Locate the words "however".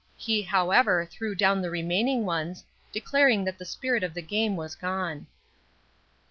0.41-1.05